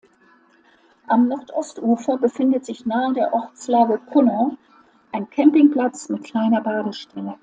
[1.05, 4.57] Am Nordostufer befindet sich nahe der Ortslage Conow
[5.11, 7.35] ein Campingplatz mit kleiner Badestelle.